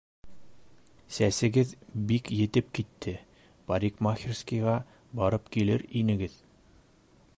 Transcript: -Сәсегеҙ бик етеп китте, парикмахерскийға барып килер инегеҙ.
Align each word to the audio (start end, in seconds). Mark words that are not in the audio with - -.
-Сәсегеҙ 1.17 1.73
бик 2.11 2.31
етеп 2.37 2.71
китте, 2.79 3.13
парикмахерскийға 3.69 4.75
барып 5.21 5.53
килер 5.57 5.85
инегеҙ. 6.01 6.41